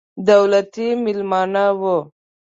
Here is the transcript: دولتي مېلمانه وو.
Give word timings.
دولتي 0.29 0.87
مېلمانه 1.03 1.61
وو. 1.81 1.97